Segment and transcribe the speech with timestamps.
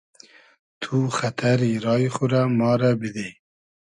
[0.81, 3.29] تو خئتئری رای خو رۂ ما رۂ بیدی